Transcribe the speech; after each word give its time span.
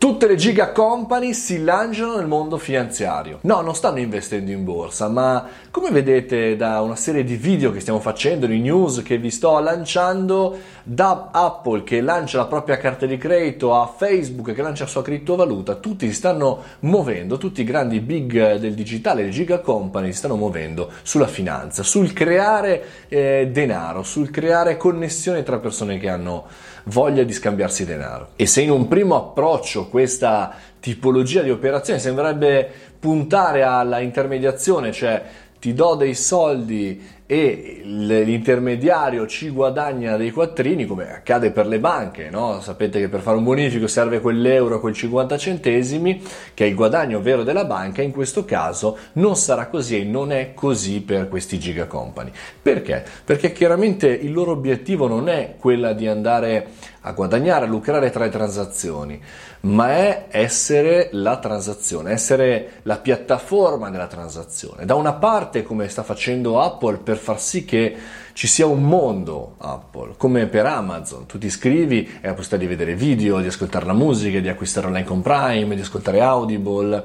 Tutte 0.00 0.26
le 0.26 0.36
giga 0.36 0.72
company 0.72 1.34
si 1.34 1.62
lanciano 1.62 2.16
nel 2.16 2.26
mondo 2.26 2.56
finanziario. 2.56 3.40
No, 3.42 3.60
non 3.60 3.74
stanno 3.74 3.98
investendo 3.98 4.50
in 4.50 4.64
borsa, 4.64 5.08
ma 5.08 5.46
come 5.70 5.90
vedete 5.90 6.56
da 6.56 6.80
una 6.80 6.96
serie 6.96 7.22
di 7.22 7.36
video 7.36 7.70
che 7.70 7.80
stiamo 7.80 8.00
facendo, 8.00 8.46
di 8.46 8.60
news 8.60 9.02
che 9.02 9.18
vi 9.18 9.30
sto 9.30 9.58
lanciando, 9.58 10.56
da 10.82 11.28
Apple 11.32 11.82
che 11.82 12.00
lancia 12.00 12.38
la 12.38 12.46
propria 12.46 12.76
carta 12.76 13.06
di 13.06 13.16
credito 13.16 13.74
a 13.74 13.86
Facebook 13.86 14.52
che 14.52 14.62
lancia 14.62 14.84
la 14.84 14.90
sua 14.90 15.02
criptovaluta, 15.02 15.76
tutti 15.76 16.06
si 16.06 16.14
stanno 16.14 16.62
muovendo, 16.80 17.38
tutti 17.38 17.60
i 17.60 17.64
grandi 17.64 18.00
big 18.00 18.56
del 18.56 18.74
digitale, 18.74 19.24
le 19.24 19.30
giga 19.30 19.60
company 19.60 20.12
si 20.12 20.18
stanno 20.18 20.36
muovendo 20.36 20.90
sulla 21.02 21.26
finanza, 21.26 21.82
sul 21.82 22.12
creare 22.12 22.84
eh, 23.08 23.48
denaro, 23.52 24.02
sul 24.02 24.30
creare 24.30 24.76
connessione 24.76 25.42
tra 25.42 25.58
persone 25.58 25.98
che 25.98 26.08
hanno 26.08 26.46
voglia 26.84 27.22
di 27.22 27.32
scambiarsi 27.32 27.84
denaro. 27.84 28.30
E 28.36 28.46
se 28.46 28.62
in 28.62 28.70
un 28.70 28.88
primo 28.88 29.16
approccio 29.16 29.88
questa 29.88 30.54
tipologia 30.80 31.42
di 31.42 31.50
operazione 31.50 31.98
sembrerebbe 31.98 32.70
puntare 32.98 33.62
alla 33.62 34.00
intermediazione, 34.00 34.92
cioè 34.92 35.22
ti 35.58 35.74
do 35.74 35.94
dei 35.94 36.14
soldi 36.14 37.18
e 37.30 37.82
l'intermediario 37.84 39.24
ci 39.28 39.50
guadagna 39.50 40.16
dei 40.16 40.32
quattrini, 40.32 40.84
come 40.84 41.14
accade 41.14 41.52
per 41.52 41.68
le 41.68 41.78
banche, 41.78 42.28
no? 42.28 42.60
sapete 42.60 42.98
che 42.98 43.08
per 43.08 43.20
fare 43.20 43.36
un 43.36 43.44
bonifico 43.44 43.86
serve 43.86 44.18
quell'euro, 44.18 44.80
quel 44.80 44.94
50 44.94 45.38
centesimi, 45.38 46.20
che 46.52 46.64
è 46.64 46.66
il 46.66 46.74
guadagno 46.74 47.20
vero 47.20 47.44
della 47.44 47.64
banca, 47.64 48.02
in 48.02 48.10
questo 48.10 48.44
caso 48.44 48.98
non 49.12 49.36
sarà 49.36 49.68
così 49.68 50.00
e 50.00 50.02
non 50.02 50.32
è 50.32 50.54
così 50.54 51.02
per 51.02 51.28
questi 51.28 51.60
giga 51.60 51.86
company. 51.86 52.32
Perché? 52.60 53.04
Perché 53.24 53.52
chiaramente 53.52 54.08
il 54.08 54.32
loro 54.32 54.50
obiettivo 54.50 55.06
non 55.06 55.28
è 55.28 55.54
quella 55.56 55.92
di 55.92 56.08
andare 56.08 56.66
a 57.02 57.12
guadagnare, 57.12 57.64
a 57.64 57.68
lucrare 57.68 58.10
tra 58.10 58.24
le 58.24 58.30
transazioni, 58.30 59.22
ma 59.60 59.90
è 59.90 60.26
essere 60.30 61.08
la 61.12 61.38
transazione, 61.38 62.12
essere 62.12 62.80
la 62.82 62.98
piattaforma 62.98 63.88
della 63.90 64.06
transazione. 64.06 64.84
Da 64.84 64.94
una 64.94 65.14
parte, 65.14 65.62
come 65.62 65.88
sta 65.88 66.02
facendo 66.02 66.60
Apple, 66.60 66.98
per 66.98 67.16
far 67.20 67.40
sì 67.40 67.64
che 67.64 67.96
ci 68.32 68.46
sia 68.46 68.66
un 68.66 68.82
mondo 68.82 69.54
Apple, 69.58 70.14
come 70.16 70.46
per 70.46 70.66
Amazon, 70.66 71.26
tu 71.26 71.38
ti 71.38 71.46
iscrivi 71.46 72.04
e 72.04 72.08
hai 72.14 72.20
la 72.22 72.34
possibilità 72.34 72.56
di 72.56 72.66
vedere 72.66 72.94
video, 72.94 73.40
di 73.40 73.46
ascoltare 73.46 73.84
la 73.84 73.92
musica, 73.92 74.40
di 74.40 74.48
acquistare 74.48 74.86
online 74.86 75.04
con 75.04 75.20
Prime, 75.20 75.74
di 75.74 75.80
ascoltare 75.82 76.20
Audible 76.20 77.04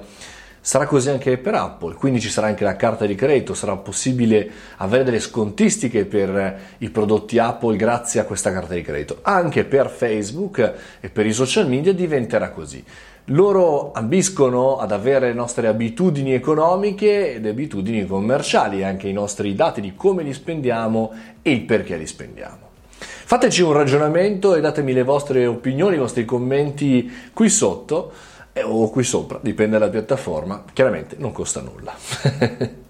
Sarà 0.66 0.88
così 0.88 1.12
anche 1.12 1.38
per 1.38 1.54
Apple, 1.54 1.94
quindi 1.94 2.20
ci 2.20 2.28
sarà 2.28 2.48
anche 2.48 2.64
la 2.64 2.76
carta 2.76 3.06
di 3.06 3.14
credito, 3.14 3.54
sarà 3.54 3.76
possibile 3.76 4.50
avere 4.78 5.04
delle 5.04 5.20
scontistiche 5.20 6.06
per 6.06 6.60
i 6.80 6.90
prodotti 6.90 7.38
Apple 7.38 7.76
grazie 7.76 8.20
a 8.20 8.24
questa 8.24 8.52
carta 8.52 8.74
di 8.74 8.82
credito. 8.82 9.20
Anche 9.22 9.64
per 9.64 9.92
Facebook 9.92 10.74
e 11.00 11.10
per 11.10 11.28
i 11.28 11.34
social 11.34 11.68
media 11.68 11.94
diventerà 11.94 12.50
così. 12.50 12.84
Loro 13.26 13.92
ambiscono 13.92 14.80
ad 14.80 14.92
avere 14.92 15.28
le 15.28 15.34
nostre 15.34 15.68
abitudini 15.68 16.34
economiche 16.34 17.36
ed 17.36 17.46
abitudini 17.46 18.08
commerciali, 18.08 18.84
anche 18.84 19.08
i 19.08 19.14
nostri 19.14 19.54
dati 19.54 19.82
di 19.82 19.94
come 19.96 20.24
li 20.24 20.34
spendiamo 20.34 21.14
e 21.44 21.52
il 21.52 21.62
perché 21.62 21.96
li 21.96 22.08
spendiamo. 22.08 22.64
Fateci 22.98 23.62
un 23.62 23.74
ragionamento 23.74 24.56
e 24.56 24.62
datemi 24.62 24.94
le 24.94 25.04
vostre 25.04 25.46
opinioni, 25.46 25.96
i 25.96 26.00
vostri 26.00 26.26
commenti 26.26 27.30
qui 27.34 27.50
sotto 27.50 28.34
o 28.64 28.90
qui 28.90 29.04
sopra, 29.04 29.40
dipende 29.42 29.78
dalla 29.78 29.92
piattaforma, 29.92 30.64
chiaramente 30.74 31.16
non 31.20 31.32
costa 31.32 31.62
nulla. 31.62 31.94